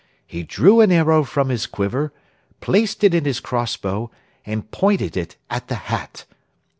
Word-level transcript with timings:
He 0.25 0.41
drew 0.41 0.81
an 0.81 0.91
arrow 0.91 1.23
from 1.23 1.49
his 1.49 1.67
quiver, 1.67 2.11
placed 2.59 3.03
it 3.03 3.13
in 3.13 3.23
his 3.25 3.39
crossbow, 3.39 4.09
and 4.47 4.71
pointed 4.71 5.15
it 5.15 5.35
at 5.47 5.67
the 5.67 5.75
hat. 5.75 6.25